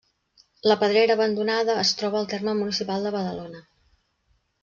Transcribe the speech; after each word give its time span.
La 0.69 0.77
pedrera 0.83 1.13
abandonada 1.17 1.75
es 1.81 1.91
troba 2.01 2.17
al 2.21 2.27
terme 2.33 2.57
municipal 2.61 3.07
de 3.09 3.13
Badalona. 3.19 3.63